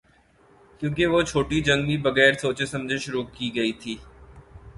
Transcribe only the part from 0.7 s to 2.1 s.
کیونکہ وہ چھوٹی جنگ بھی